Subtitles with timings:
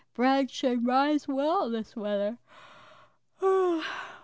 [0.15, 2.39] Bread should rise well this weather.